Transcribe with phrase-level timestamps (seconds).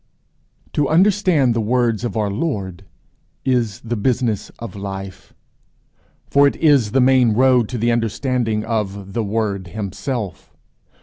[0.73, 2.85] To understand the words of our Lord
[3.45, 5.35] is the business of life.
[6.25, 10.51] For it is the main road to the understanding of The Word himself.